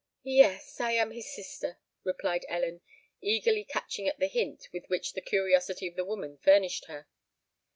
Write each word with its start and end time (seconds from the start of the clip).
"Yes—I 0.23 0.93
am 0.93 1.11
his 1.11 1.31
sister," 1.31 1.77
replied 2.03 2.43
Ellen, 2.49 2.81
eagerly 3.21 3.63
catching 3.63 4.07
at 4.07 4.17
the 4.17 4.25
hint 4.25 4.67
with 4.73 4.87
which 4.87 5.13
the 5.13 5.21
curiosity 5.21 5.85
of 5.87 5.95
the 5.95 6.03
woman 6.05 6.39
furnished 6.39 6.85
her. 6.85 7.05